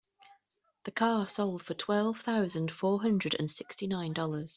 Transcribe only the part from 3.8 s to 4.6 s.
nine dollars.